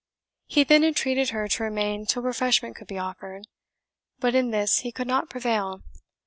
[0.47, 3.43] He then entreated her to remain till refreshment could be offered,
[4.17, 5.83] but in this he could not prevail.